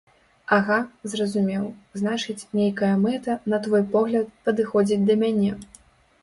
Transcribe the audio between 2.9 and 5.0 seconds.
мэта, на твой погляд, падыходзіць